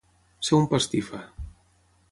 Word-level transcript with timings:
Ser 0.47 0.55
un 0.61 0.65
pastifa. 0.71 1.21